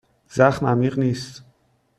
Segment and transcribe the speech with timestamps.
[0.29, 1.43] زخم عمیق نیست.